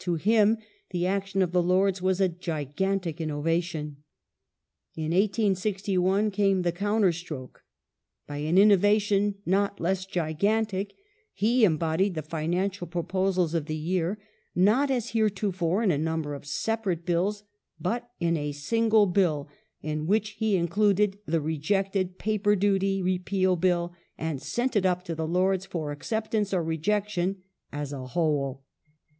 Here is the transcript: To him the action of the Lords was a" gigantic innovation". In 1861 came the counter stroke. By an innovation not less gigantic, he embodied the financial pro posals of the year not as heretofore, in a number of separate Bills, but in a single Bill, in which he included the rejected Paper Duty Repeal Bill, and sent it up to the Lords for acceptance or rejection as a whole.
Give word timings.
To 0.00 0.16
him 0.16 0.58
the 0.90 1.06
action 1.06 1.42
of 1.42 1.52
the 1.52 1.62
Lords 1.62 2.02
was 2.02 2.20
a" 2.20 2.28
gigantic 2.46 3.20
innovation". 3.20 3.98
In 4.96 5.12
1861 5.12 6.32
came 6.32 6.62
the 6.62 6.72
counter 6.72 7.12
stroke. 7.12 7.62
By 8.26 8.38
an 8.38 8.58
innovation 8.58 9.36
not 9.46 9.78
less 9.78 10.04
gigantic, 10.04 10.92
he 11.32 11.62
embodied 11.64 12.16
the 12.16 12.22
financial 12.24 12.88
pro 12.88 13.04
posals 13.04 13.54
of 13.54 13.66
the 13.66 13.76
year 13.76 14.18
not 14.56 14.90
as 14.90 15.10
heretofore, 15.10 15.84
in 15.84 15.92
a 15.92 15.98
number 15.98 16.34
of 16.34 16.46
separate 16.46 17.06
Bills, 17.06 17.44
but 17.78 18.10
in 18.18 18.36
a 18.36 18.50
single 18.50 19.06
Bill, 19.06 19.48
in 19.82 20.08
which 20.08 20.30
he 20.30 20.56
included 20.56 21.20
the 21.26 21.40
rejected 21.40 22.18
Paper 22.18 22.56
Duty 22.56 23.02
Repeal 23.02 23.54
Bill, 23.54 23.92
and 24.18 24.42
sent 24.42 24.74
it 24.74 24.84
up 24.84 25.04
to 25.04 25.14
the 25.14 25.28
Lords 25.28 25.64
for 25.64 25.92
acceptance 25.92 26.52
or 26.52 26.64
rejection 26.64 27.44
as 27.70 27.92
a 27.92 28.04
whole. 28.08 28.64